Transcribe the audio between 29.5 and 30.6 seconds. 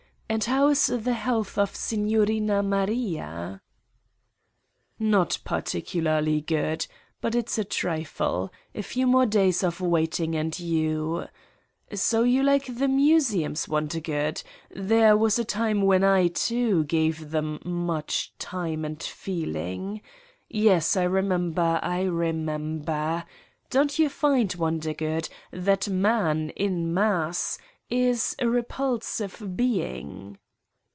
being